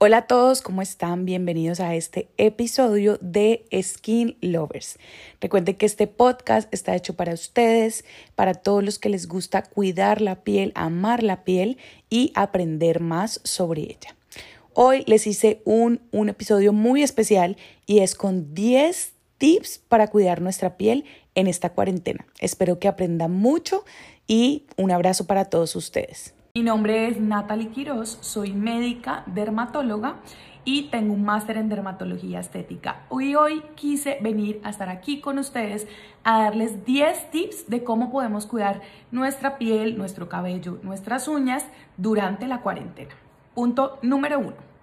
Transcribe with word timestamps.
Hola 0.00 0.18
a 0.18 0.26
todos, 0.28 0.62
¿cómo 0.62 0.80
están? 0.80 1.24
Bienvenidos 1.24 1.80
a 1.80 1.96
este 1.96 2.28
episodio 2.36 3.18
de 3.20 3.66
Skin 3.82 4.36
Lovers. 4.40 4.96
Recuerden 5.40 5.74
que 5.74 5.86
este 5.86 6.06
podcast 6.06 6.72
está 6.72 6.94
hecho 6.94 7.16
para 7.16 7.34
ustedes, 7.34 8.04
para 8.36 8.54
todos 8.54 8.84
los 8.84 9.00
que 9.00 9.08
les 9.08 9.26
gusta 9.26 9.64
cuidar 9.64 10.20
la 10.20 10.44
piel, 10.44 10.70
amar 10.76 11.24
la 11.24 11.42
piel 11.42 11.78
y 12.08 12.30
aprender 12.36 13.00
más 13.00 13.40
sobre 13.42 13.82
ella. 13.82 14.14
Hoy 14.72 15.02
les 15.08 15.26
hice 15.26 15.62
un, 15.64 16.00
un 16.12 16.28
episodio 16.28 16.72
muy 16.72 17.02
especial 17.02 17.56
y 17.84 17.98
es 17.98 18.14
con 18.14 18.54
10 18.54 19.14
tips 19.38 19.80
para 19.88 20.06
cuidar 20.06 20.40
nuestra 20.40 20.76
piel 20.76 21.06
en 21.34 21.48
esta 21.48 21.70
cuarentena. 21.70 22.24
Espero 22.38 22.78
que 22.78 22.86
aprendan 22.86 23.32
mucho 23.32 23.84
y 24.28 24.62
un 24.76 24.92
abrazo 24.92 25.26
para 25.26 25.46
todos 25.46 25.74
ustedes. 25.74 26.34
Mi 26.54 26.62
nombre 26.62 27.08
es 27.08 27.20
Natalie 27.20 27.68
Quiroz, 27.68 28.18
soy 28.22 28.54
médica 28.54 29.22
dermatóloga 29.26 30.16
y 30.64 30.84
tengo 30.84 31.12
un 31.12 31.22
máster 31.22 31.58
en 31.58 31.68
dermatología 31.68 32.40
estética. 32.40 33.04
Hoy 33.10 33.34
hoy 33.34 33.62
quise 33.74 34.18
venir 34.22 34.60
a 34.64 34.70
estar 34.70 34.88
aquí 34.88 35.20
con 35.20 35.38
ustedes 35.38 35.86
a 36.24 36.42
darles 36.42 36.86
10 36.86 37.30
tips 37.30 37.68
de 37.68 37.84
cómo 37.84 38.10
podemos 38.10 38.46
cuidar 38.46 38.80
nuestra 39.10 39.58
piel, 39.58 39.98
nuestro 39.98 40.28
cabello, 40.28 40.78
nuestras 40.82 41.28
uñas 41.28 41.66
durante 41.98 42.46
la 42.46 42.62
cuarentena. 42.62 43.14
Punto 43.54 43.98
número 44.02 44.38
uno 44.38 44.77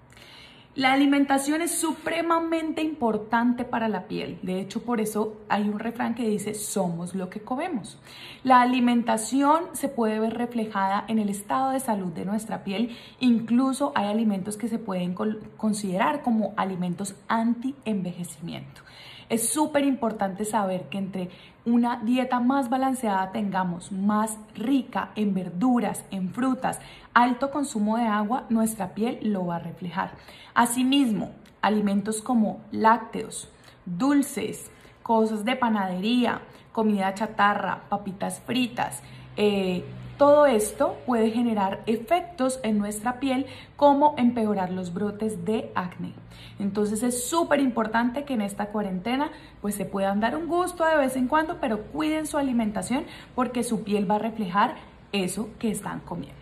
la 0.76 0.92
alimentación 0.92 1.62
es 1.62 1.80
supremamente 1.80 2.82
importante 2.82 3.64
para 3.64 3.88
la 3.88 4.08
piel. 4.08 4.40
De 4.42 4.60
hecho, 4.60 4.84
por 4.84 5.00
eso 5.00 5.38
hay 5.48 5.70
un 5.70 5.80
refrán 5.80 6.16
que 6.16 6.28
dice, 6.28 6.54
somos 6.54 7.16
lo 7.16 7.30
que 7.30 7.40
comemos. 7.40 7.98
La 8.44 8.62
alimentación 8.62 9.64
se 9.72 9.88
puede 9.88 10.20
ver 10.20 10.34
reflejada 10.34 11.06
en 11.08 11.18
el 11.18 11.30
estado 11.30 11.72
de 11.72 11.80
salud 11.80 12.12
de 12.12 12.26
nuestra 12.26 12.66
piel. 12.66 12.96
Incluso 13.22 13.94
hay 13.96 14.08
alimentos 14.08 14.58
que 14.58 14.68
se 14.68 14.78
pueden 14.78 15.16
considerar 15.56 16.24
como 16.24 16.54
alimentos 16.58 17.16
anti-envejecimiento. 17.30 18.82
Es 19.30 19.50
súper 19.50 19.86
importante 19.86 20.46
saber 20.46 20.84
que 20.90 20.98
entre 20.98 21.30
una 21.66 21.98
dieta 21.98 22.40
más 22.40 22.70
balanceada 22.70 23.32
tengamos, 23.32 23.92
más 23.92 24.38
rica 24.54 25.12
en 25.16 25.34
verduras, 25.34 26.06
en 26.12 26.32
frutas, 26.32 26.80
alto 27.14 27.50
consumo 27.50 27.98
de 27.98 28.06
agua, 28.06 28.46
nuestra 28.50 28.94
piel 28.94 29.20
lo 29.24 29.48
va 29.48 29.56
a 29.56 29.60
reflejar. 29.60 30.12
Asimismo, 30.54 31.32
alimentos 31.62 32.22
como 32.22 32.62
lácteos, 32.72 33.50
dulces, 33.86 34.70
cosas 35.02 35.44
de 35.44 35.56
panadería, 35.56 36.42
comida 36.72 37.14
chatarra, 37.16 37.84
papitas 37.90 38.40
fritas, 38.42 39.02
eh, 39.38 39.84
todo 40.18 40.46
esto 40.46 40.98
puede 41.06 41.32
generar 41.32 41.82
efectos 41.88 42.60
en 42.64 42.78
nuestra 42.78 43.20
piel 43.20 43.46
como 43.76 44.16
empeorar 44.18 44.72
los 44.72 44.94
brotes 44.94 45.44
de 45.46 45.72
acné. 45.76 46.14
Entonces 46.58 47.04
es 47.04 47.28
súper 47.28 47.60
importante 47.60 48.24
que 48.24 48.34
en 48.34 48.42
esta 48.42 48.68
cuarentena 48.68 49.32
pues 49.62 49.76
se 49.76 49.86
puedan 49.86 50.22
dar 50.22 50.38
un 50.38 50.48
gusto 50.48 50.86
de 50.86 50.96
vez 50.96 51.16
en 51.16 51.28
cuando, 51.28 51.58
pero 51.60 51.84
cuiden 51.84 52.28
su 52.28 52.38
alimentación 52.38 53.06
porque 53.36 53.64
su 53.64 53.84
piel 53.84 54.10
va 54.10 54.16
a 54.16 54.20
reflejar 54.20 54.76
eso 55.12 55.50
que 55.60 55.70
están 55.70 56.00
comiendo. 56.00 56.36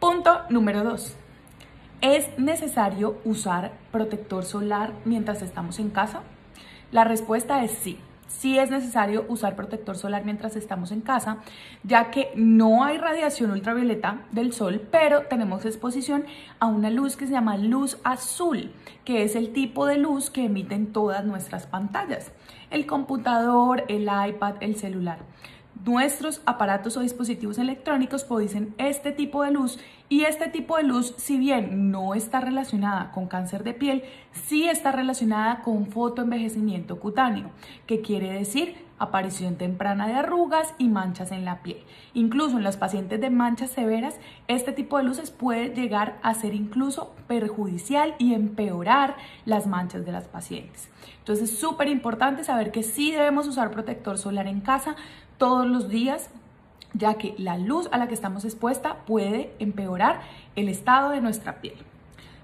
Punto 0.00 0.40
número 0.50 0.82
2. 0.82 1.16
¿Es 2.00 2.38
necesario 2.38 3.18
usar 3.24 3.72
protector 3.92 4.44
solar 4.44 4.92
mientras 5.04 5.42
estamos 5.42 5.78
en 5.78 5.90
casa? 5.90 6.22
La 6.90 7.04
respuesta 7.04 7.64
es 7.64 7.70
sí 7.70 7.98
sí 8.28 8.58
es 8.58 8.70
necesario 8.70 9.24
usar 9.28 9.56
protector 9.56 9.96
solar 9.96 10.24
mientras 10.24 10.56
estamos 10.56 10.92
en 10.92 11.00
casa, 11.00 11.38
ya 11.82 12.10
que 12.10 12.30
no 12.34 12.84
hay 12.84 12.98
radiación 12.98 13.50
ultravioleta 13.50 14.20
del 14.32 14.52
sol, 14.52 14.86
pero 14.90 15.22
tenemos 15.22 15.64
exposición 15.64 16.24
a 16.60 16.66
una 16.66 16.90
luz 16.90 17.16
que 17.16 17.26
se 17.26 17.32
llama 17.32 17.56
luz 17.56 17.98
azul, 18.04 18.70
que 19.04 19.22
es 19.22 19.36
el 19.36 19.52
tipo 19.52 19.86
de 19.86 19.98
luz 19.98 20.30
que 20.30 20.44
emiten 20.44 20.92
todas 20.92 21.24
nuestras 21.24 21.66
pantallas, 21.66 22.32
el 22.70 22.86
computador, 22.86 23.84
el 23.88 24.02
iPad, 24.02 24.56
el 24.60 24.76
celular. 24.76 25.18
Nuestros 25.84 26.40
aparatos 26.46 26.96
o 26.96 27.00
dispositivos 27.00 27.58
electrónicos 27.58 28.24
producen 28.24 28.74
este 28.78 29.12
tipo 29.12 29.42
de 29.42 29.50
luz 29.50 29.78
y 30.08 30.22
este 30.22 30.48
tipo 30.48 30.76
de 30.76 30.84
luz, 30.84 31.14
si 31.16 31.36
bien 31.38 31.90
no 31.90 32.14
está 32.14 32.40
relacionada 32.40 33.10
con 33.10 33.26
cáncer 33.26 33.64
de 33.64 33.74
piel, 33.74 34.04
sí 34.32 34.68
está 34.68 34.92
relacionada 34.92 35.62
con 35.62 35.86
fotoenvejecimiento 35.86 37.00
cutáneo, 37.00 37.50
que 37.86 38.00
quiere 38.00 38.32
decir 38.32 38.76
aparición 38.98 39.56
temprana 39.56 40.06
de 40.06 40.14
arrugas 40.14 40.74
y 40.78 40.88
manchas 40.88 41.32
en 41.32 41.44
la 41.44 41.62
piel. 41.62 41.82
Incluso 42.14 42.58
en 42.58 42.64
los 42.64 42.76
pacientes 42.76 43.20
de 43.20 43.30
manchas 43.30 43.70
severas, 43.70 44.18
este 44.46 44.72
tipo 44.72 44.98
de 44.98 45.04
luces 45.04 45.30
puede 45.30 45.74
llegar 45.74 46.18
a 46.22 46.34
ser 46.34 46.54
incluso 46.54 47.14
perjudicial 47.26 48.14
y 48.18 48.34
empeorar 48.34 49.16
las 49.44 49.66
manchas 49.66 50.04
de 50.06 50.12
las 50.12 50.28
pacientes. 50.28 50.88
Entonces 51.18 51.50
es 51.50 51.58
súper 51.58 51.88
importante 51.88 52.44
saber 52.44 52.70
que 52.70 52.82
sí 52.82 53.10
debemos 53.10 53.48
usar 53.48 53.70
protector 53.70 54.18
solar 54.18 54.46
en 54.46 54.60
casa 54.60 54.96
todos 55.44 55.66
los 55.66 55.90
días 55.90 56.30
ya 56.94 57.18
que 57.18 57.34
la 57.36 57.58
luz 57.58 57.90
a 57.92 57.98
la 57.98 58.08
que 58.08 58.14
estamos 58.14 58.46
expuesta 58.46 59.04
puede 59.04 59.52
empeorar 59.58 60.22
el 60.56 60.70
estado 60.70 61.10
de 61.10 61.20
nuestra 61.20 61.60
piel. 61.60 61.74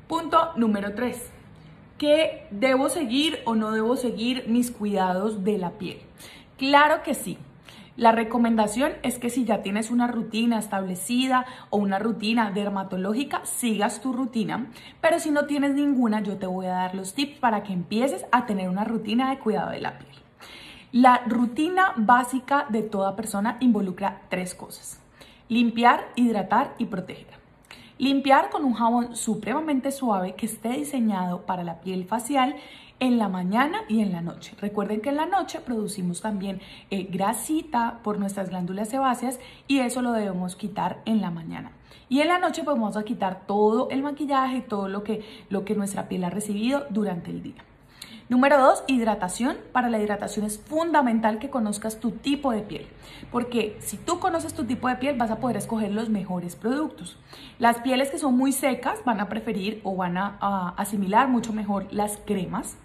Punto 0.06 0.50
número 0.56 0.94
3. 0.94 1.30
¿Qué 1.96 2.46
debo 2.50 2.90
seguir 2.90 3.38
o 3.46 3.54
no 3.54 3.70
debo 3.70 3.96
seguir 3.96 4.44
mis 4.48 4.70
cuidados 4.70 5.44
de 5.44 5.56
la 5.56 5.70
piel? 5.78 6.00
Claro 6.58 7.02
que 7.02 7.14
sí. 7.14 7.38
La 7.96 8.12
recomendación 8.12 8.92
es 9.02 9.18
que 9.18 9.30
si 9.30 9.46
ya 9.46 9.62
tienes 9.62 9.90
una 9.90 10.06
rutina 10.06 10.58
establecida 10.58 11.46
o 11.70 11.78
una 11.78 11.98
rutina 11.98 12.50
dermatológica, 12.50 13.46
sigas 13.46 14.02
tu 14.02 14.12
rutina, 14.12 14.66
pero 15.00 15.20
si 15.20 15.30
no 15.30 15.46
tienes 15.46 15.74
ninguna, 15.74 16.22
yo 16.22 16.36
te 16.36 16.46
voy 16.46 16.66
a 16.66 16.72
dar 16.72 16.94
los 16.94 17.14
tips 17.14 17.38
para 17.38 17.62
que 17.62 17.72
empieces 17.72 18.26
a 18.30 18.44
tener 18.44 18.68
una 18.68 18.84
rutina 18.84 19.30
de 19.30 19.38
cuidado 19.38 19.70
de 19.70 19.80
la 19.80 19.98
piel. 19.98 20.29
La 20.92 21.22
rutina 21.24 21.92
básica 21.96 22.66
de 22.68 22.82
toda 22.82 23.14
persona 23.14 23.58
involucra 23.60 24.22
tres 24.28 24.56
cosas. 24.56 25.00
Limpiar, 25.48 26.08
hidratar 26.16 26.74
y 26.78 26.86
proteger. 26.86 27.28
Limpiar 27.96 28.50
con 28.50 28.64
un 28.64 28.74
jabón 28.74 29.14
supremamente 29.14 29.92
suave 29.92 30.34
que 30.34 30.46
esté 30.46 30.70
diseñado 30.70 31.42
para 31.42 31.62
la 31.62 31.80
piel 31.80 32.06
facial 32.06 32.56
en 32.98 33.18
la 33.18 33.28
mañana 33.28 33.82
y 33.88 34.00
en 34.00 34.10
la 34.10 34.20
noche. 34.20 34.56
Recuerden 34.60 35.00
que 35.00 35.10
en 35.10 35.16
la 35.18 35.26
noche 35.26 35.60
producimos 35.60 36.22
también 36.22 36.60
eh, 36.90 37.06
grasita 37.08 38.00
por 38.02 38.18
nuestras 38.18 38.50
glándulas 38.50 38.88
sebáceas 38.88 39.38
y 39.68 39.78
eso 39.78 40.02
lo 40.02 40.10
debemos 40.10 40.56
quitar 40.56 41.02
en 41.04 41.20
la 41.20 41.30
mañana. 41.30 41.70
Y 42.08 42.20
en 42.20 42.26
la 42.26 42.40
noche 42.40 42.64
pues 42.64 42.76
vamos 42.76 42.96
a 42.96 43.04
quitar 43.04 43.46
todo 43.46 43.90
el 43.90 44.02
maquillaje, 44.02 44.60
todo 44.60 44.88
lo 44.88 45.04
que, 45.04 45.22
lo 45.50 45.64
que 45.64 45.76
nuestra 45.76 46.08
piel 46.08 46.24
ha 46.24 46.30
recibido 46.30 46.86
durante 46.90 47.30
el 47.30 47.44
día. 47.44 47.64
Número 48.30 48.60
dos, 48.60 48.84
hidratación. 48.86 49.56
Para 49.72 49.90
la 49.90 49.98
hidratación 49.98 50.46
es 50.46 50.60
fundamental 50.60 51.40
que 51.40 51.50
conozcas 51.50 51.98
tu 51.98 52.12
tipo 52.12 52.52
de 52.52 52.60
piel, 52.60 52.86
porque 53.32 53.76
si 53.80 53.96
tú 53.96 54.20
conoces 54.20 54.54
tu 54.54 54.62
tipo 54.62 54.86
de 54.86 54.94
piel 54.94 55.18
vas 55.18 55.32
a 55.32 55.40
poder 55.40 55.56
escoger 55.56 55.90
los 55.90 56.10
mejores 56.10 56.54
productos. 56.54 57.18
Las 57.58 57.78
pieles 57.78 58.08
que 58.08 58.20
son 58.20 58.36
muy 58.36 58.52
secas 58.52 59.00
van 59.04 59.18
a 59.18 59.28
preferir 59.28 59.80
o 59.82 59.96
van 59.96 60.16
a, 60.16 60.74
asimilar 60.76 61.26
mucho 61.26 61.52
mejor 61.52 61.88
las 61.90 62.18
cremas, 62.24 62.76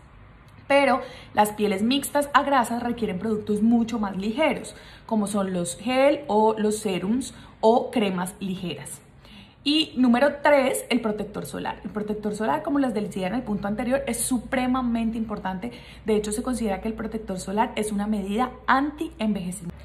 pero 0.68 1.02
las 1.36 1.52
pieles 1.52 1.84
mixtas 1.84 2.28
a 2.34 2.42
grasas 2.42 2.82
requieren 2.82 3.20
productos 3.20 3.62
mucho 3.62 4.00
más 4.00 4.18
ligeros, 4.18 4.76
como 5.06 5.28
son 5.28 5.54
los 5.54 5.78
gel 5.78 6.22
o 6.26 6.56
los 6.58 6.80
serums 6.80 7.36
o 7.62 7.92
cremas 7.92 8.34
ligeras. 8.40 9.05
Y 9.68 9.94
número 9.98 10.36
tres, 10.44 10.86
el 10.92 11.02
protector 11.02 11.48
solar. 11.48 11.82
El 11.84 11.90
protector 11.90 12.36
solar, 12.36 12.62
como 12.62 12.78
les 12.78 12.94
decía 12.94 13.26
en 13.26 13.34
el 13.34 13.42
punto 13.42 13.68
anterior, 13.68 14.04
es 14.06 14.22
supremamente 14.22 15.18
importante. 15.18 15.72
De 16.06 16.16
hecho, 16.16 16.32
se 16.32 16.44
considera 16.44 16.82
que 16.82 16.88
el 16.88 16.94
protector 16.94 17.40
solar 17.40 17.72
es 17.76 17.92
una 17.92 18.06
medida 18.06 18.52
anti-envejecimiento. 18.68 19.76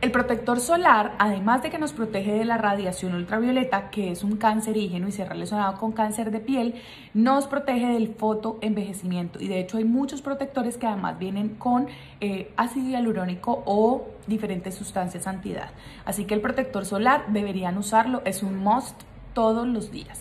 El 0.00 0.10
protector 0.10 0.58
solar, 0.58 1.14
además 1.18 1.62
de 1.62 1.70
que 1.70 1.78
nos 1.78 1.92
protege 1.92 2.32
de 2.32 2.44
la 2.44 2.56
radiación 2.58 3.14
ultravioleta, 3.14 3.90
que 3.90 4.10
es 4.10 4.24
un 4.24 4.36
cancerígeno 4.36 5.06
y 5.06 5.12
se 5.12 5.22
ha 5.22 5.28
relacionado 5.28 5.78
con 5.78 5.92
cáncer 5.92 6.32
de 6.32 6.40
piel, 6.40 6.74
nos 7.14 7.46
protege 7.46 7.86
del 7.86 8.14
fotoenvejecimiento. 8.14 9.38
Y 9.40 9.46
de 9.46 9.60
hecho 9.60 9.76
hay 9.76 9.84
muchos 9.84 10.22
protectores 10.22 10.76
que 10.76 10.86
además 10.86 11.20
vienen 11.20 11.50
con 11.50 11.86
eh, 12.20 12.50
ácido 12.56 12.88
hialurónico 12.88 13.62
o 13.64 14.06
diferentes 14.26 14.74
sustancias 14.74 15.28
antiedad. 15.28 15.70
Así 16.04 16.24
que 16.24 16.34
el 16.34 16.40
protector 16.40 16.84
solar 16.84 17.26
deberían 17.28 17.78
usarlo, 17.78 18.22
es 18.24 18.42
un 18.42 18.56
must 18.56 19.02
todos 19.40 19.66
los 19.66 19.90
días. 19.90 20.20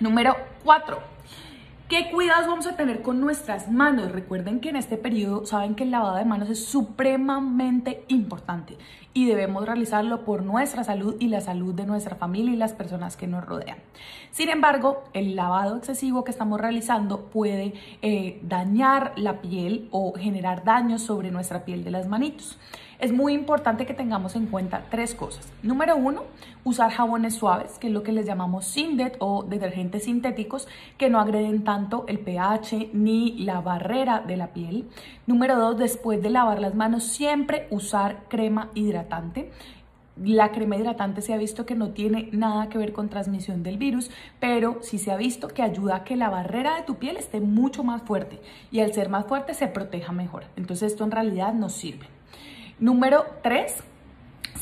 Número 0.00 0.36
4. 0.64 0.98
¿Qué 1.92 2.10
cuidados 2.10 2.46
vamos 2.46 2.66
a 2.66 2.74
tener 2.74 3.02
con 3.02 3.20
nuestras 3.20 3.70
manos? 3.70 4.12
Recuerden 4.12 4.60
que 4.60 4.70
en 4.70 4.76
este 4.76 4.96
periodo 4.96 5.44
saben 5.44 5.74
que 5.74 5.84
el 5.84 5.90
lavado 5.90 6.16
de 6.16 6.24
manos 6.24 6.48
es 6.48 6.64
supremamente 6.64 8.06
importante 8.08 8.78
y 9.12 9.26
debemos 9.26 9.66
realizarlo 9.66 10.24
por 10.24 10.42
nuestra 10.42 10.84
salud 10.84 11.16
y 11.20 11.28
la 11.28 11.42
salud 11.42 11.74
de 11.74 11.84
nuestra 11.84 12.16
familia 12.16 12.54
y 12.54 12.56
las 12.56 12.72
personas 12.72 13.18
que 13.18 13.26
nos 13.26 13.44
rodean. 13.44 13.76
Sin 14.30 14.48
embargo, 14.48 15.04
el 15.12 15.36
lavado 15.36 15.76
excesivo 15.76 16.24
que 16.24 16.30
estamos 16.30 16.58
realizando 16.58 17.26
puede 17.26 17.74
eh, 18.00 18.40
dañar 18.42 19.12
la 19.16 19.42
piel 19.42 19.88
o 19.90 20.14
generar 20.14 20.64
daños 20.64 21.02
sobre 21.02 21.30
nuestra 21.30 21.66
piel 21.66 21.84
de 21.84 21.90
las 21.90 22.08
manitos. 22.08 22.58
es 22.98 23.12
muy 23.12 23.32
importante 23.34 23.84
que 23.84 23.94
tengamos 23.94 24.36
en 24.36 24.46
cuenta 24.46 24.84
tres 24.88 25.12
cosas. 25.16 25.52
Número 25.64 25.96
uno, 25.96 26.22
usar 26.62 26.92
jabones 26.92 27.34
suaves, 27.34 27.78
que 27.80 27.88
es 27.88 27.92
lo 27.92 28.04
que 28.04 28.12
les 28.12 28.26
llamamos 28.26 28.64
Sindet 28.64 29.16
o 29.18 29.42
detergentes 29.42 30.04
sintéticos, 30.04 30.68
que 30.98 31.10
no 31.10 31.18
agreden 31.18 31.64
tanto 31.64 31.81
el 32.08 32.18
pH 32.18 32.90
ni 32.92 33.38
la 33.38 33.60
barrera 33.60 34.20
de 34.20 34.36
la 34.36 34.48
piel. 34.48 34.88
Número 35.26 35.58
dos, 35.58 35.78
después 35.78 36.22
de 36.22 36.30
lavar 36.30 36.60
las 36.60 36.74
manos, 36.74 37.04
siempre 37.04 37.66
usar 37.70 38.24
crema 38.28 38.70
hidratante. 38.74 39.50
La 40.16 40.52
crema 40.52 40.76
hidratante 40.76 41.22
se 41.22 41.32
ha 41.32 41.38
visto 41.38 41.64
que 41.64 41.74
no 41.74 41.90
tiene 41.90 42.28
nada 42.32 42.68
que 42.68 42.76
ver 42.76 42.92
con 42.92 43.08
transmisión 43.08 43.62
del 43.62 43.78
virus, 43.78 44.10
pero 44.40 44.78
sí 44.82 44.98
se 44.98 45.10
ha 45.10 45.16
visto 45.16 45.48
que 45.48 45.62
ayuda 45.62 45.96
a 45.96 46.04
que 46.04 46.16
la 46.16 46.28
barrera 46.28 46.76
de 46.76 46.82
tu 46.82 46.96
piel 46.96 47.16
esté 47.16 47.40
mucho 47.40 47.82
más 47.82 48.02
fuerte 48.02 48.40
y 48.70 48.80
al 48.80 48.92
ser 48.92 49.08
más 49.08 49.26
fuerte 49.26 49.54
se 49.54 49.68
proteja 49.68 50.12
mejor. 50.12 50.44
Entonces 50.56 50.92
esto 50.92 51.04
en 51.04 51.12
realidad 51.12 51.54
nos 51.54 51.72
sirve. 51.72 52.06
Número 52.78 53.24
3, 53.42 53.82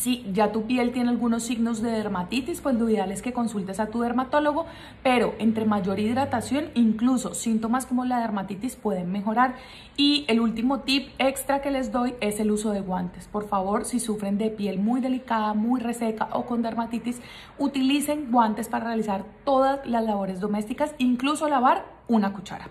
si 0.00 0.24
ya 0.32 0.50
tu 0.50 0.62
piel 0.62 0.92
tiene 0.92 1.10
algunos 1.10 1.42
signos 1.42 1.82
de 1.82 1.90
dermatitis, 1.90 2.62
pues 2.62 2.74
lo 2.76 2.88
ideal 2.88 3.12
es 3.12 3.20
que 3.20 3.34
consultes 3.34 3.80
a 3.80 3.88
tu 3.88 4.00
dermatólogo, 4.00 4.64
pero 5.02 5.34
entre 5.38 5.66
mayor 5.66 6.00
hidratación, 6.00 6.70
incluso 6.74 7.34
síntomas 7.34 7.84
como 7.84 8.06
la 8.06 8.18
dermatitis 8.20 8.76
pueden 8.76 9.12
mejorar. 9.12 9.56
Y 9.98 10.24
el 10.28 10.40
último 10.40 10.80
tip 10.80 11.10
extra 11.18 11.60
que 11.60 11.70
les 11.70 11.92
doy 11.92 12.14
es 12.22 12.40
el 12.40 12.50
uso 12.50 12.70
de 12.70 12.80
guantes. 12.80 13.28
Por 13.28 13.46
favor, 13.46 13.84
si 13.84 14.00
sufren 14.00 14.38
de 14.38 14.48
piel 14.48 14.78
muy 14.78 15.02
delicada, 15.02 15.52
muy 15.52 15.80
reseca 15.82 16.30
o 16.32 16.46
con 16.46 16.62
dermatitis, 16.62 17.20
utilicen 17.58 18.32
guantes 18.32 18.68
para 18.68 18.86
realizar 18.86 19.26
todas 19.44 19.84
las 19.84 20.02
labores 20.02 20.40
domésticas, 20.40 20.94
incluso 20.96 21.46
lavar 21.46 21.84
una 22.08 22.32
cuchara. 22.32 22.70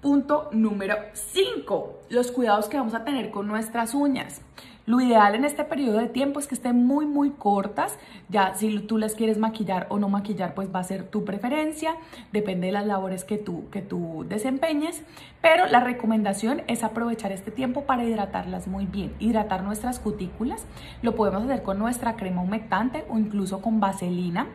Punto 0.00 0.48
número 0.52 0.94
5, 1.12 2.02
los 2.10 2.30
cuidados 2.30 2.68
que 2.68 2.76
vamos 2.76 2.94
a 2.94 3.02
tener 3.02 3.32
con 3.32 3.48
nuestras 3.48 3.94
uñas. 3.94 4.42
Lo 4.88 5.02
ideal 5.02 5.34
en 5.34 5.44
este 5.44 5.64
periodo 5.64 5.98
de 5.98 6.08
tiempo 6.08 6.40
es 6.40 6.46
que 6.46 6.54
estén 6.54 6.86
muy, 6.86 7.04
muy 7.04 7.32
cortas. 7.32 7.98
Ya 8.30 8.54
si 8.54 8.78
tú 8.78 8.96
las 8.96 9.14
quieres 9.14 9.36
maquillar 9.36 9.86
o 9.90 9.98
no 9.98 10.08
maquillar, 10.08 10.54
pues 10.54 10.74
va 10.74 10.80
a 10.80 10.82
ser 10.82 11.02
tu 11.02 11.26
preferencia. 11.26 11.94
Depende 12.32 12.68
de 12.68 12.72
las 12.72 12.86
labores 12.86 13.22
que 13.24 13.36
tú, 13.36 13.68
que 13.70 13.82
tú 13.82 14.24
desempeñes. 14.30 15.02
Pero 15.42 15.66
la 15.66 15.80
recomendación 15.80 16.62
es 16.68 16.84
aprovechar 16.84 17.32
este 17.32 17.50
tiempo 17.50 17.82
para 17.82 18.02
hidratarlas 18.02 18.66
muy 18.66 18.86
bien. 18.86 19.12
Hidratar 19.18 19.62
nuestras 19.62 19.98
cutículas. 19.98 20.64
Lo 21.02 21.14
podemos 21.14 21.42
hacer 21.42 21.62
con 21.62 21.78
nuestra 21.78 22.16
crema 22.16 22.40
humectante 22.40 23.04
o 23.10 23.18
incluso 23.18 23.60
con 23.60 23.80
vaselina 23.80 24.46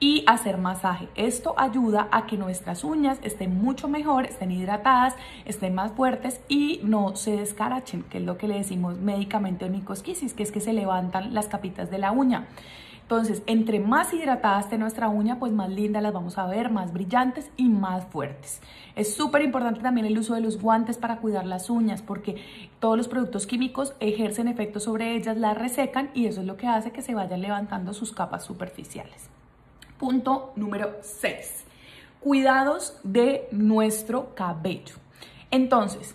y 0.00 0.24
hacer 0.26 0.58
masaje. 0.58 1.08
Esto 1.14 1.54
ayuda 1.56 2.08
a 2.10 2.26
que 2.26 2.36
nuestras 2.36 2.84
uñas 2.84 3.18
estén 3.22 3.56
mucho 3.62 3.88
mejor, 3.88 4.26
estén 4.26 4.50
hidratadas, 4.50 5.14
estén 5.44 5.74
más 5.74 5.92
fuertes 5.92 6.40
y 6.48 6.80
no 6.82 7.16
se 7.16 7.36
descarachen, 7.36 8.02
que 8.04 8.18
es 8.18 8.24
lo 8.24 8.36
que 8.36 8.48
le 8.48 8.56
decimos 8.56 8.98
médicamente 8.98 9.64
onicosquisis, 9.64 10.34
que 10.34 10.42
es 10.42 10.52
que 10.52 10.60
se 10.60 10.72
levantan 10.72 11.34
las 11.34 11.48
capitas 11.48 11.90
de 11.90 11.98
la 11.98 12.12
uña. 12.12 12.46
Entonces, 13.04 13.42
entre 13.44 13.80
más 13.80 14.14
hidratada 14.14 14.60
esté 14.60 14.78
nuestra 14.78 15.10
uña, 15.10 15.38
pues 15.38 15.52
más 15.52 15.68
linda 15.68 16.00
las 16.00 16.14
vamos 16.14 16.38
a 16.38 16.46
ver, 16.46 16.70
más 16.70 16.90
brillantes 16.90 17.50
y 17.58 17.68
más 17.68 18.06
fuertes. 18.06 18.62
Es 18.96 19.14
súper 19.14 19.42
importante 19.42 19.80
también 19.80 20.06
el 20.06 20.18
uso 20.18 20.34
de 20.34 20.40
los 20.40 20.58
guantes 20.58 20.96
para 20.96 21.18
cuidar 21.18 21.44
las 21.44 21.68
uñas, 21.68 22.00
porque 22.00 22.36
todos 22.80 22.96
los 22.96 23.08
productos 23.08 23.46
químicos 23.46 23.94
ejercen 24.00 24.48
efecto 24.48 24.80
sobre 24.80 25.16
ellas, 25.16 25.36
las 25.36 25.58
resecan 25.58 26.10
y 26.14 26.26
eso 26.26 26.40
es 26.40 26.46
lo 26.46 26.56
que 26.56 26.66
hace 26.66 26.92
que 26.92 27.02
se 27.02 27.14
vayan 27.14 27.42
levantando 27.42 27.92
sus 27.92 28.14
capas 28.14 28.42
superficiales. 28.42 29.33
Punto 30.04 30.52
número 30.54 30.98
6. 31.00 31.64
Cuidados 32.20 33.00
de 33.04 33.48
nuestro 33.52 34.34
cabello. 34.34 34.96
Entonces, 35.50 36.14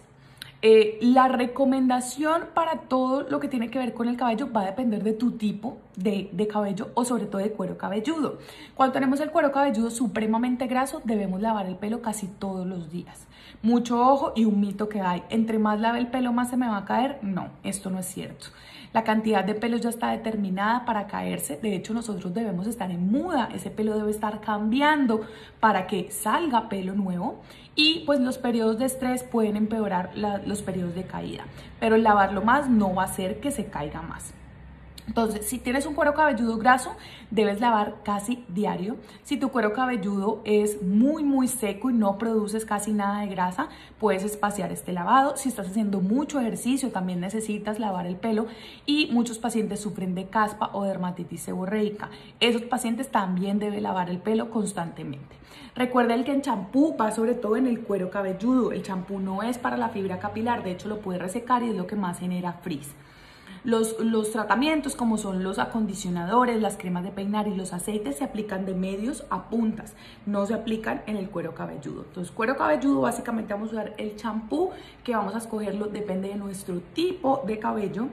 eh, 0.61 0.99
la 1.01 1.27
recomendación 1.27 2.49
para 2.53 2.81
todo 2.81 3.23
lo 3.23 3.39
que 3.39 3.47
tiene 3.47 3.71
que 3.71 3.79
ver 3.79 3.95
con 3.95 4.07
el 4.07 4.15
cabello 4.15 4.51
va 4.53 4.61
a 4.61 4.65
depender 4.65 5.01
de 5.01 5.13
tu 5.13 5.31
tipo 5.31 5.79
de, 5.95 6.29
de, 6.31 6.47
cabello 6.47 6.89
o 6.93 7.03
sobre 7.03 7.25
todo 7.25 7.41
de 7.41 7.51
cuero 7.51 7.79
cabelludo. 7.79 8.37
Cuando 8.75 8.93
tenemos 8.93 9.21
el 9.21 9.31
cuero 9.31 9.51
cabelludo 9.51 9.89
supremamente 9.89 10.67
graso, 10.67 11.01
debemos 11.03 11.41
lavar 11.41 11.65
el 11.65 11.75
pelo 11.75 12.03
casi 12.03 12.27
todos 12.27 12.67
los 12.67 12.91
días. 12.91 13.25
Mucho 13.63 13.99
ojo 14.07 14.33
y 14.35 14.45
un 14.45 14.61
mito 14.61 14.87
que 14.87 15.01
hay, 15.01 15.23
entre 15.31 15.57
más 15.57 15.79
lave 15.79 15.97
el 15.97 16.11
pelo 16.11 16.31
más 16.31 16.51
se 16.51 16.57
me 16.57 16.67
va 16.67 16.77
a 16.77 16.85
caer. 16.85 17.17
No, 17.23 17.49
esto 17.63 17.89
no 17.89 17.97
es 17.97 18.05
cierto. 18.05 18.49
La 18.91 19.03
cantidad 19.03 19.43
de 19.43 19.53
pelos 19.53 19.81
ya 19.81 19.89
está 19.89 20.09
determinada 20.09 20.83
para 20.85 21.05
caerse. 21.05 21.57
De 21.57 21.75
hecho, 21.75 21.93
nosotros 21.93 22.33
debemos 22.33 22.65
estar 22.65 22.89
en 22.89 23.11
muda. 23.11 23.49
Ese 23.53 23.69
pelo 23.69 23.95
debe 23.95 24.09
estar 24.09 24.41
cambiando 24.41 25.21
para 25.59 25.85
que 25.85 26.09
salga 26.09 26.69
pelo 26.69 26.95
nuevo. 26.95 27.39
Y 27.75 28.03
pues 28.07 28.19
los 28.19 28.39
periodos 28.39 28.79
de 28.79 28.85
estrés 28.85 29.23
pueden 29.23 29.55
empeorar 29.57 30.11
los 30.15 30.63
periodos 30.63 30.95
de 30.95 31.03
caída. 31.03 31.45
Pero 31.79 31.97
lavarlo 31.97 32.41
más 32.41 32.67
no 32.67 32.95
va 32.95 33.03
a 33.03 33.05
hacer 33.05 33.39
que 33.39 33.51
se 33.51 33.65
caiga 33.65 34.01
más. 34.01 34.33
Entonces, 35.09 35.47
si 35.47 35.57
tienes 35.57 35.87
un 35.87 35.95
cuero 35.95 36.13
cabelludo 36.13 36.59
graso, 36.59 36.91
debes 37.31 37.59
lavar 37.59 38.03
casi 38.03 38.45
diario. 38.47 38.95
Si 39.23 39.37
tu 39.37 39.49
cuero 39.49 39.73
cabelludo 39.73 40.39
es 40.45 40.83
muy, 40.83 41.23
muy 41.23 41.47
seco 41.47 41.89
y 41.89 41.93
no 41.93 42.19
produces 42.19 42.63
casi 42.63 42.93
nada 42.93 43.21
de 43.21 43.27
grasa, 43.27 43.69
puedes 43.99 44.23
espaciar 44.23 44.71
este 44.71 44.93
lavado. 44.93 45.35
Si 45.35 45.49
estás 45.49 45.67
haciendo 45.67 45.99
mucho 45.99 46.39
ejercicio, 46.39 46.91
también 46.91 47.21
necesitas 47.21 47.79
lavar 47.79 48.05
el 48.05 48.17
pelo. 48.17 48.45
Y 48.85 49.09
muchos 49.11 49.39
pacientes 49.39 49.79
sufren 49.79 50.13
de 50.13 50.27
caspa 50.27 50.69
o 50.73 50.83
dermatitis 50.83 51.41
seborreica. 51.41 52.11
Esos 52.39 52.61
pacientes 52.61 53.09
también 53.09 53.57
deben 53.57 53.81
lavar 53.81 54.11
el 54.11 54.19
pelo 54.19 54.51
constantemente. 54.51 55.37
Recuerda 55.73 56.23
que 56.23 56.33
el 56.33 56.43
champú 56.43 56.95
va 56.95 57.09
sobre 57.09 57.33
todo 57.33 57.57
en 57.57 57.65
el 57.65 57.79
cuero 57.79 58.11
cabelludo. 58.11 58.73
El 58.73 58.83
champú 58.83 59.19
no 59.19 59.41
es 59.41 59.57
para 59.57 59.75
la 59.75 59.89
fibra 59.89 60.19
capilar, 60.19 60.61
de 60.63 60.73
hecho 60.73 60.87
lo 60.87 60.99
puede 60.99 61.17
resecar 61.17 61.63
y 61.63 61.69
es 61.69 61.75
lo 61.75 61.87
que 61.87 61.95
más 61.95 62.19
genera 62.19 62.53
frizz. 62.53 62.93
Los, 63.63 63.97
tratamientos 64.31 64.95
como 64.95 65.17
son 65.17 65.43
los 65.43 65.59
acondicionadores, 65.59 66.61
las 66.61 66.77
cremas 66.77 67.03
de 67.03 67.11
peinar 67.11 67.47
y 67.47 67.55
los 67.55 67.73
aceites 67.73 68.17
se 68.17 68.23
aplican 68.23 68.65
de 68.65 68.73
medios 68.73 69.25
a 69.29 69.49
puntas, 69.49 69.93
no 70.25 70.45
se 70.45 70.53
aplican 70.53 71.01
en 71.07 71.17
el 71.17 71.29
cuero 71.29 71.53
cabelludo. 71.53 72.05
Entonces, 72.07 72.31
cuero 72.31 72.55
cabelludo 72.55 73.01
básicamente 73.01 73.53
vamos 73.53 73.69
a 73.69 73.73
usar 73.73 73.93
el 73.97 74.15
champú 74.15 74.71
que 75.03 75.15
vamos 75.15 75.35
a 75.35 75.39
escogerlo, 75.39 75.87
depende 75.87 76.29
de 76.29 76.35
nuestro 76.35 76.79
tipo 76.93 77.43
de 77.45 77.59
cabello. 77.59 78.07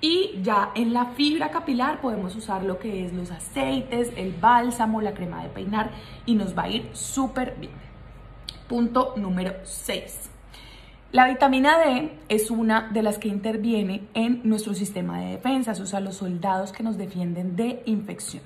Y 0.00 0.40
ya 0.42 0.72
en 0.74 0.92
la 0.92 1.06
fibra 1.06 1.52
capilar 1.52 2.00
podemos 2.00 2.34
usar 2.34 2.64
lo 2.64 2.78
que 2.78 3.06
es 3.06 3.12
los 3.12 3.30
aceites, 3.30 4.10
el 4.16 4.32
bálsamo, 4.32 5.00
la 5.00 5.14
crema 5.14 5.42
de 5.44 5.48
peinar 5.48 5.92
y 6.26 6.34
nos 6.34 6.58
va 6.58 6.64
a 6.64 6.68
ir 6.68 6.90
súper 6.92 7.54
bien. 7.58 7.72
Punto 8.68 9.14
número 9.16 9.52
6. 9.62 10.31
La 11.12 11.26
vitamina 11.26 11.76
D 11.76 12.10
es 12.30 12.50
una 12.50 12.88
de 12.90 13.02
las 13.02 13.18
que 13.18 13.28
interviene 13.28 14.08
en 14.14 14.40
nuestro 14.44 14.72
sistema 14.72 15.20
de 15.20 15.32
defensas, 15.32 15.78
o 15.78 15.84
sea, 15.84 16.00
los 16.00 16.16
soldados 16.16 16.72
que 16.72 16.82
nos 16.82 16.96
defienden 16.96 17.54
de 17.54 17.82
infección. 17.84 18.42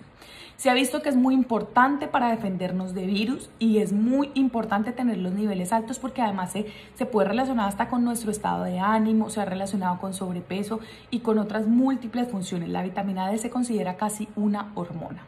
Se 0.56 0.68
ha 0.68 0.74
visto 0.74 1.00
que 1.00 1.08
es 1.08 1.14
muy 1.14 1.34
importante 1.34 2.08
para 2.08 2.28
defendernos 2.28 2.92
de 2.92 3.06
virus 3.06 3.50
y 3.60 3.78
es 3.78 3.92
muy 3.92 4.32
importante 4.34 4.90
tener 4.90 5.18
los 5.18 5.32
niveles 5.32 5.72
altos 5.72 6.00
porque 6.00 6.22
además 6.22 6.50
se, 6.50 6.66
se 6.96 7.06
puede 7.06 7.28
relacionar 7.28 7.68
hasta 7.68 7.88
con 7.88 8.02
nuestro 8.02 8.32
estado 8.32 8.64
de 8.64 8.80
ánimo, 8.80 9.30
se 9.30 9.40
ha 9.40 9.44
relacionado 9.44 10.00
con 10.00 10.12
sobrepeso 10.12 10.80
y 11.12 11.20
con 11.20 11.38
otras 11.38 11.68
múltiples 11.68 12.28
funciones. 12.28 12.68
La 12.70 12.82
vitamina 12.82 13.30
D 13.30 13.38
se 13.38 13.48
considera 13.48 13.96
casi 13.96 14.26
una 14.34 14.72
hormona. 14.74 15.22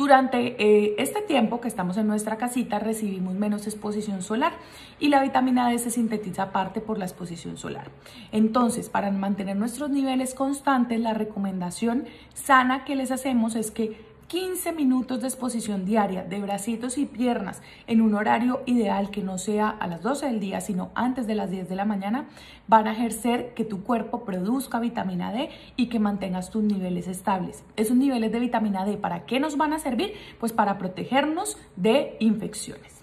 Durante 0.00 0.56
eh, 0.58 0.94
este 0.96 1.20
tiempo 1.20 1.60
que 1.60 1.68
estamos 1.68 1.98
en 1.98 2.06
nuestra 2.06 2.38
casita 2.38 2.78
recibimos 2.78 3.34
menos 3.34 3.66
exposición 3.66 4.22
solar 4.22 4.54
y 4.98 5.10
la 5.10 5.20
vitamina 5.20 5.68
D 5.68 5.78
se 5.78 5.90
sintetiza 5.90 6.44
aparte 6.44 6.80
por 6.80 6.96
la 6.96 7.04
exposición 7.04 7.58
solar. 7.58 7.90
Entonces, 8.32 8.88
para 8.88 9.10
mantener 9.10 9.56
nuestros 9.56 9.90
niveles 9.90 10.32
constantes, 10.32 10.98
la 11.00 11.12
recomendación 11.12 12.06
sana 12.32 12.86
que 12.86 12.96
les 12.96 13.10
hacemos 13.10 13.54
es 13.56 13.70
que 13.70 14.00
15 14.30 14.70
minutos 14.74 15.22
de 15.22 15.26
exposición 15.26 15.84
diaria 15.84 16.22
de 16.22 16.38
bracitos 16.38 16.98
y 16.98 17.06
piernas 17.06 17.62
en 17.88 18.00
un 18.00 18.14
horario 18.14 18.62
ideal 18.64 19.10
que 19.10 19.24
no 19.24 19.38
sea 19.38 19.68
a 19.70 19.88
las 19.88 20.02
12 20.02 20.26
del 20.26 20.38
día, 20.38 20.60
sino 20.60 20.92
antes 20.94 21.26
de 21.26 21.34
las 21.34 21.50
10 21.50 21.68
de 21.68 21.74
la 21.74 21.84
mañana, 21.84 22.28
van 22.68 22.86
a 22.86 22.92
ejercer 22.92 23.54
que 23.54 23.64
tu 23.64 23.82
cuerpo 23.82 24.24
produzca 24.24 24.78
vitamina 24.78 25.32
D 25.32 25.50
y 25.74 25.88
que 25.88 25.98
mantengas 25.98 26.50
tus 26.50 26.62
niveles 26.62 27.08
estables. 27.08 27.64
Esos 27.74 27.96
niveles 27.96 28.30
de 28.30 28.38
vitamina 28.38 28.84
D, 28.84 28.98
¿para 28.98 29.26
qué 29.26 29.40
nos 29.40 29.56
van 29.56 29.72
a 29.72 29.80
servir? 29.80 30.12
Pues 30.38 30.52
para 30.52 30.78
protegernos 30.78 31.58
de 31.74 32.16
infecciones. 32.20 33.00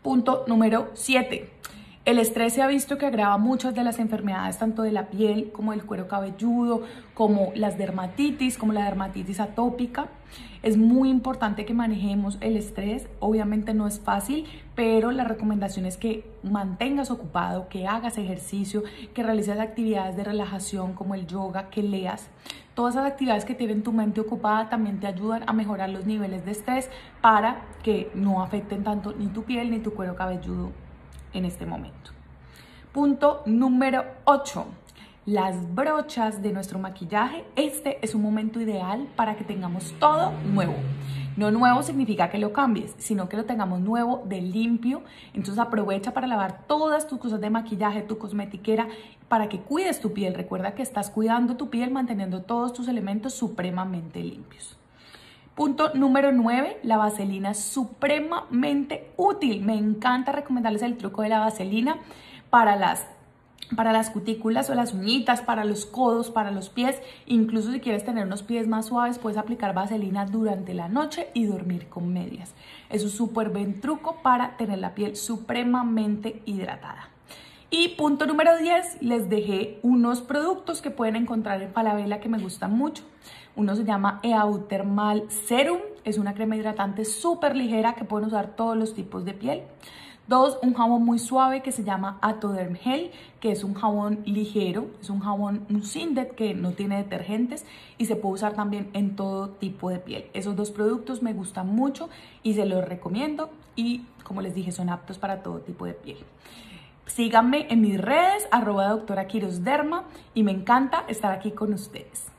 Punto 0.00 0.44
número 0.46 0.92
7. 0.94 1.50
El 2.06 2.20
estrés 2.20 2.52
se 2.52 2.62
ha 2.62 2.68
visto 2.68 2.98
que 2.98 3.06
agrava 3.06 3.36
muchas 3.36 3.74
de 3.74 3.82
las 3.82 3.98
enfermedades, 3.98 4.58
tanto 4.58 4.82
de 4.82 4.92
la 4.92 5.08
piel 5.08 5.50
como 5.50 5.72
del 5.72 5.84
cuero 5.84 6.06
cabelludo, 6.06 6.84
como 7.14 7.50
las 7.56 7.78
dermatitis, 7.78 8.58
como 8.58 8.72
la 8.72 8.84
dermatitis 8.84 9.40
atópica. 9.40 10.06
Es 10.62 10.76
muy 10.76 11.10
importante 11.10 11.64
que 11.64 11.74
manejemos 11.74 12.38
el 12.40 12.56
estrés. 12.56 13.08
Obviamente 13.18 13.74
no 13.74 13.88
es 13.88 13.98
fácil, 13.98 14.46
pero 14.76 15.10
la 15.10 15.24
recomendación 15.24 15.84
es 15.84 15.96
que 15.96 16.22
mantengas 16.44 17.10
ocupado, 17.10 17.68
que 17.68 17.88
hagas 17.88 18.18
ejercicio, 18.18 18.84
que 19.12 19.24
realices 19.24 19.58
actividades 19.58 20.16
de 20.16 20.22
relajación 20.22 20.92
como 20.92 21.16
el 21.16 21.26
yoga, 21.26 21.70
que 21.70 21.82
leas. 21.82 22.30
Todas 22.76 22.94
esas 22.94 23.06
actividades 23.06 23.44
que 23.44 23.56
tienen 23.56 23.82
tu 23.82 23.90
mente 23.90 24.20
ocupada 24.20 24.68
también 24.68 25.00
te 25.00 25.08
ayudan 25.08 25.42
a 25.48 25.52
mejorar 25.52 25.90
los 25.90 26.06
niveles 26.06 26.44
de 26.44 26.52
estrés 26.52 26.88
para 27.20 27.62
que 27.82 28.12
no 28.14 28.44
afecten 28.44 28.84
tanto 28.84 29.12
ni 29.12 29.26
tu 29.26 29.42
piel 29.42 29.72
ni 29.72 29.80
tu 29.80 29.92
cuero 29.92 30.14
cabelludo 30.14 30.85
en 31.36 31.44
este 31.44 31.66
momento. 31.66 32.10
Punto 32.92 33.42
número 33.46 34.04
8. 34.24 34.66
las 35.26 35.74
brochas 35.74 36.40
de 36.40 36.52
nuestro 36.52 36.78
maquillaje, 36.78 37.44
este 37.56 37.98
es 38.00 38.14
un 38.14 38.22
momento 38.22 38.60
ideal 38.60 39.08
para 39.16 39.34
que 39.34 39.42
tengamos 39.42 39.92
todo 39.98 40.32
nuevo. 40.52 40.76
No 41.36 41.50
nuevo 41.50 41.82
significa 41.82 42.30
que 42.30 42.38
lo 42.38 42.52
cambies, 42.52 42.94
sino 42.96 43.28
que 43.28 43.36
lo 43.36 43.44
tengamos 43.44 43.80
nuevo 43.80 44.22
de 44.24 44.40
limpio. 44.40 45.02
Entonces 45.34 45.58
aprovecha 45.58 46.14
para 46.14 46.28
lavar 46.28 46.66
todas 46.66 47.08
tus 47.08 47.18
cosas 47.18 47.40
de 47.40 47.50
maquillaje, 47.50 48.02
tu 48.02 48.18
cosmetiquera, 48.18 48.88
para 49.28 49.48
que 49.48 49.60
cuides 49.60 50.00
tu 50.00 50.12
piel. 50.12 50.32
Recuerda 50.32 50.74
que 50.74 50.82
estás 50.82 51.10
cuidando 51.10 51.56
tu 51.56 51.70
piel 51.70 51.90
manteniendo 51.90 52.42
todos 52.42 52.72
tus 52.72 52.86
elementos 52.86 53.34
supremamente 53.34 54.22
limpios. 54.22 54.78
Punto 55.56 55.90
número 55.94 56.32
9, 56.32 56.80
la 56.82 56.98
vaselina 56.98 57.52
es 57.52 57.58
supremamente 57.58 59.10
útil. 59.16 59.62
Me 59.62 59.74
encanta 59.74 60.30
recomendarles 60.30 60.82
el 60.82 60.98
truco 60.98 61.22
de 61.22 61.30
la 61.30 61.38
vaselina 61.38 61.96
para 62.50 62.76
las 62.76 63.06
para 63.74 63.90
las 63.90 64.10
cutículas 64.10 64.68
o 64.68 64.74
las 64.74 64.92
uñitas, 64.92 65.40
para 65.40 65.64
los 65.64 65.86
codos, 65.86 66.30
para 66.30 66.50
los 66.50 66.68
pies. 66.68 67.00
Incluso 67.24 67.72
si 67.72 67.80
quieres 67.80 68.04
tener 68.04 68.26
unos 68.26 68.42
pies 68.42 68.68
más 68.68 68.86
suaves, 68.86 69.18
puedes 69.18 69.38
aplicar 69.38 69.72
vaselina 69.72 70.26
durante 70.26 70.74
la 70.74 70.88
noche 70.88 71.28
y 71.32 71.46
dormir 71.46 71.88
con 71.88 72.12
medias. 72.12 72.54
Es 72.90 73.02
un 73.02 73.10
súper 73.10 73.48
buen 73.48 73.80
truco 73.80 74.18
para 74.22 74.58
tener 74.58 74.78
la 74.78 74.94
piel 74.94 75.16
supremamente 75.16 76.42
hidratada. 76.44 77.08
Y 77.70 77.88
punto 77.96 78.26
número 78.26 78.56
10, 78.58 79.02
les 79.02 79.28
dejé 79.28 79.80
unos 79.82 80.20
productos 80.20 80.82
que 80.82 80.90
pueden 80.90 81.16
encontrar 81.16 81.60
en 81.62 81.72
Falabella 81.72 82.20
que 82.20 82.28
me 82.28 82.38
gustan 82.38 82.76
mucho. 82.76 83.02
Uno 83.56 83.74
se 83.74 83.84
llama 83.84 84.20
Eautermal 84.22 85.30
Serum, 85.30 85.78
es 86.04 86.18
una 86.18 86.34
crema 86.34 86.56
hidratante 86.56 87.06
súper 87.06 87.56
ligera 87.56 87.94
que 87.94 88.04
pueden 88.04 88.28
usar 88.28 88.54
todos 88.54 88.76
los 88.76 88.92
tipos 88.92 89.24
de 89.24 89.32
piel. 89.32 89.62
Dos, 90.28 90.58
un 90.62 90.74
jabón 90.74 91.06
muy 91.06 91.18
suave 91.18 91.62
que 91.62 91.72
se 91.72 91.82
llama 91.82 92.18
Atoderm 92.20 92.74
Gel, 92.74 93.12
que 93.40 93.52
es 93.52 93.64
un 93.64 93.72
jabón 93.72 94.20
ligero, 94.26 94.88
es 95.00 95.08
un 95.08 95.20
jabón, 95.20 95.64
un 95.70 95.82
Sindet 95.84 96.34
que 96.34 96.52
no 96.52 96.72
tiene 96.72 96.98
detergentes 96.98 97.64
y 97.96 98.04
se 98.04 98.16
puede 98.16 98.34
usar 98.34 98.52
también 98.52 98.90
en 98.92 99.16
todo 99.16 99.48
tipo 99.48 99.88
de 99.88 100.00
piel. 100.00 100.26
Esos 100.34 100.54
dos 100.54 100.70
productos 100.70 101.22
me 101.22 101.32
gustan 101.32 101.74
mucho 101.74 102.10
y 102.42 102.52
se 102.54 102.66
los 102.66 102.84
recomiendo 102.84 103.48
y 103.74 104.02
como 104.22 104.42
les 104.42 104.54
dije 104.54 104.70
son 104.70 104.90
aptos 104.90 105.16
para 105.16 105.42
todo 105.42 105.60
tipo 105.60 105.86
de 105.86 105.94
piel. 105.94 106.18
Síganme 107.06 107.68
en 107.70 107.80
mis 107.80 107.98
redes, 107.98 108.46
arroba 108.50 108.88
doctora 108.88 109.26
Derma 109.60 110.04
y 110.34 110.42
me 110.42 110.52
encanta 110.52 111.04
estar 111.08 111.32
aquí 111.32 111.52
con 111.52 111.72
ustedes. 111.72 112.35